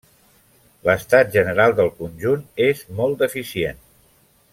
[0.87, 3.79] L'estat general del conjunt és molt deficient.